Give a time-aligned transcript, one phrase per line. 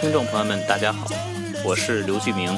[0.00, 1.06] 听众朋友们，大家好，
[1.64, 2.56] 我是刘巨明。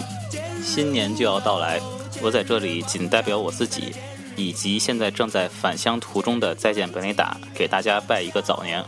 [0.62, 1.80] 新年就要到来，
[2.20, 3.95] 我在这里仅代表我自己，
[4.36, 8.84] 以及现在正在返乡途中的再见本雷达，给大家拜一个早年，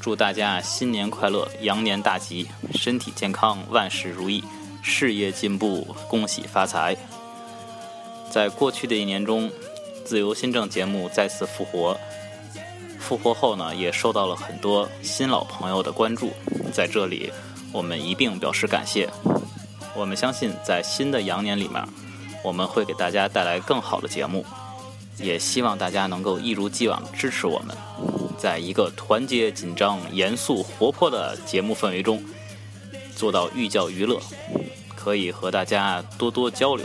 [0.00, 4.44] 祝大家新年快乐，羊年大吉，身体健康，万事如意，
[4.82, 6.96] 事业进步，恭喜发财。
[8.30, 9.50] 在过去的一年中，
[10.04, 11.98] 自由新政节目再次复活。
[13.06, 16.32] 复活后呢，也受到了很多新老朋友的关注，
[16.72, 17.30] 在这里
[17.72, 19.08] 我们一并表示感谢。
[19.94, 21.80] 我们相信，在新的羊年里面，
[22.42, 24.44] 我们会给大家带来更好的节目，
[25.18, 27.76] 也希望大家能够一如既往支持我们，
[28.36, 32.20] 在一个团结、紧张、严肃、活泼的节目氛围中，
[33.14, 34.20] 做到寓教于乐，
[34.96, 36.84] 可以和大家多多交流。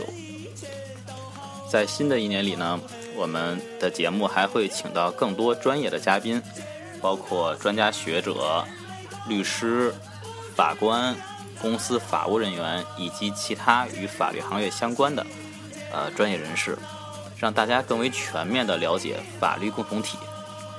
[1.68, 2.80] 在新的一年里呢。
[3.22, 6.42] 我们的节目还会请到更多专业的嘉宾，
[7.00, 8.64] 包括专家学者、
[9.28, 9.94] 律师、
[10.56, 11.14] 法官、
[11.60, 15.24] 公司法务人员以及其他与法律行业相关的
[15.92, 16.76] 呃专业人士，
[17.38, 20.18] 让大家更为全面的了解法律共同体，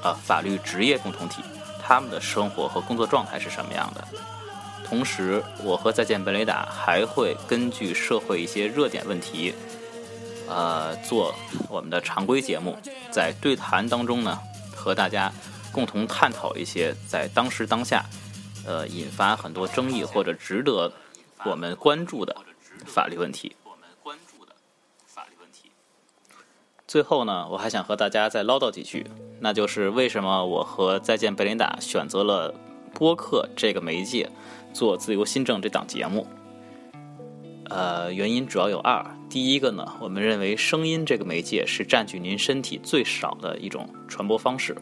[0.04, 1.42] 呃法律职业共同体
[1.82, 4.06] 他们的生活和工作状态是什么样的。
[4.84, 9.56] 同时，我和再见本雷达还会根据社会一些热点问题。
[10.48, 11.34] 呃，做
[11.70, 12.78] 我们的常规节目，
[13.12, 14.40] 在对谈当中呢，
[14.76, 15.32] 和大家
[15.72, 18.06] 共同探讨一些在当时当下，
[18.66, 20.92] 呃，引发很多争议或者值得
[21.46, 22.36] 我们关注的
[22.86, 23.56] 法律问题。
[26.86, 29.08] 最后呢，我还想和大家再唠叨几句，
[29.40, 32.54] 那就是为什么我和再见贝琳达选择了
[32.94, 34.30] 播客这个媒介
[34.74, 36.28] 做自由新政这档节目。
[37.74, 39.04] 呃，原因主要有二。
[39.28, 44.78] 第一个呢，我们认为声音这个媒介是占据您身体最少的一种传播方式，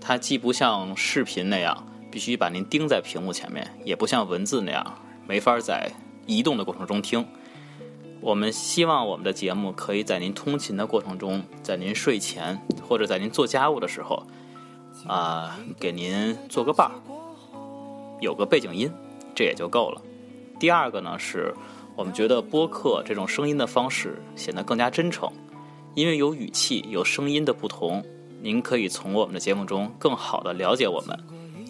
[0.00, 5.88] 它既不像视频那样必须把您盯在屏幕前面，也不像文字那样没法在
[6.26, 7.24] 移动的过程中听。
[8.20, 14.26] 我们希望我们的节目可以在您通勤的过程中，在您睡前或者在您做家务的时候，
[15.06, 16.94] 啊，给您做个伴儿，
[18.20, 18.90] 有个背景音，
[19.36, 20.02] 这也就够了。
[20.58, 21.54] 第二个呢是。
[21.96, 25.30] 我们觉得播客这种声音的方式显得更加真诚，
[25.94, 28.04] 因为有语气、有声音的不同，
[28.42, 31.16] 您可以从我们的节目中更好的了解我们，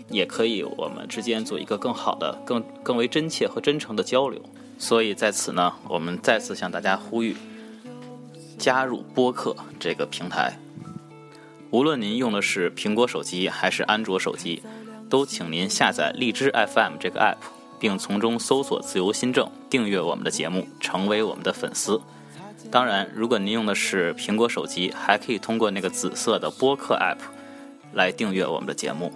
[0.09, 4.41] 也可以我们之间做一个更好的、更更为真切和真诚的交流。
[4.79, 7.37] 所以在此呢，我们再次向大家呼吁，
[8.59, 10.59] 加入播客这个平台。
[11.71, 14.63] 无论您用的是苹果手机还是安卓手机，
[15.11, 17.37] 都请您下载荔枝 FM 这个 app。
[17.85, 22.01] 并从中搜索“自由新政”，订阅我们的节目，成为我们的粉丝。
[22.71, 27.19] 当然，如果您用的是苹果手机，还可以通过那个紫色的播客 App
[27.93, 29.13] 来订阅我们的节目。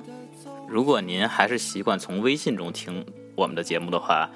[0.69, 4.29] 如果您还是习惯从微信中听我们的节目的话，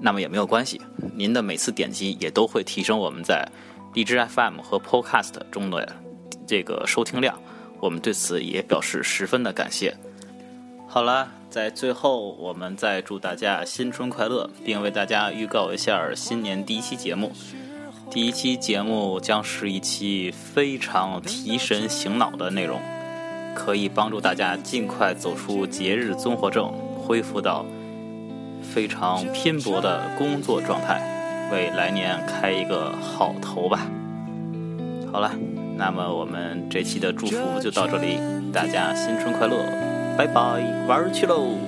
[0.00, 0.80] 那么也没有关系，
[1.14, 3.48] 您的每次点击也都会提升我们在
[3.94, 5.94] 荔枝 FM 和 Podcast 中的
[6.48, 7.40] 这个收听量。
[7.78, 9.96] 我们对此也表示十分的感谢。
[10.88, 11.28] 好了。
[11.50, 17.32] 在最后，我们再祝大家新春快乐，并为大家预告一下新年第一期节目。
[18.10, 22.78] 第一期节目将是一期非常提神醒脑的内容，
[23.54, 26.70] 可以帮助大家尽快走出节日综合症，
[27.02, 27.64] 恢复到
[28.62, 33.86] 非常拼搏的工作状态，为来年开一个好头吧。
[35.10, 35.32] 好了，
[35.78, 38.18] 那么我们这期的祝福就到这里，
[38.52, 39.87] 大家新春快乐！
[40.18, 41.67] 拜拜，玩去喽！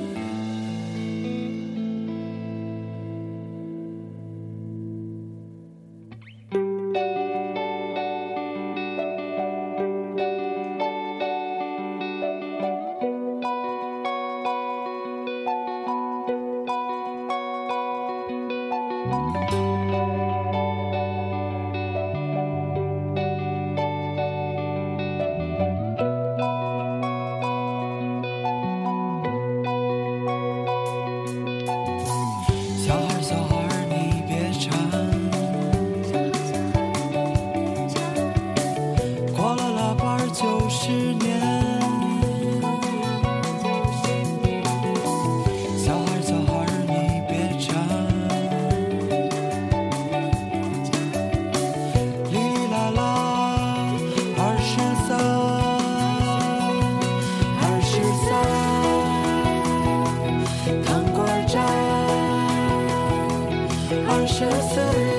[64.41, 65.10] pressure through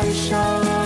[0.00, 0.77] 爱上。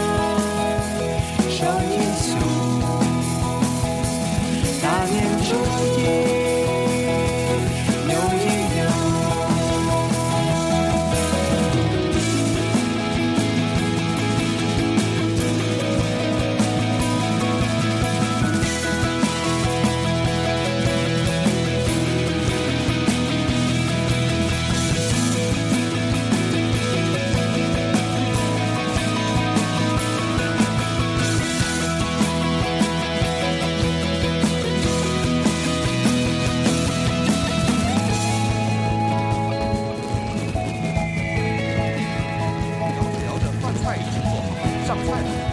[44.95, 45.52] 上菜.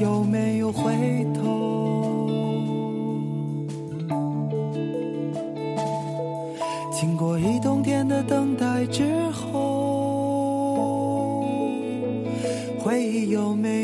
[0.00, 0.92] 有没有回
[1.34, 2.28] 头？
[6.90, 9.82] 经过一冬天的等待之后。
[12.78, 13.83] 回忆有没